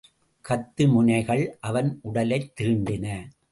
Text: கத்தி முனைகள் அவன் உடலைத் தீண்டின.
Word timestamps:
கத்தி 0.41 0.87
முனைகள் 0.87 1.57
அவன் 1.59 1.99
உடலைத் 2.01 2.61
தீண்டின. 2.61 3.31